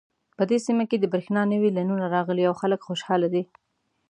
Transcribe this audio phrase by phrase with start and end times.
[0.37, 3.43] په دې سیمه کې د بریښنا نوې لینونه راغلي او خلک خوشحاله دي